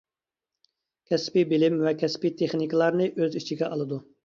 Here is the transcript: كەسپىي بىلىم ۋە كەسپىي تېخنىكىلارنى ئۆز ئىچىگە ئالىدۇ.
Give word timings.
كەسپىي 1.11 1.45
بىلىم 1.51 1.77
ۋە 1.85 1.95
كەسپىي 2.05 2.35
تېخنىكىلارنى 2.41 3.11
ئۆز 3.13 3.39
ئىچىگە 3.43 3.71
ئالىدۇ. 3.71 4.05